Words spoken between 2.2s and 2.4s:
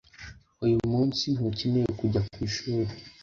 ku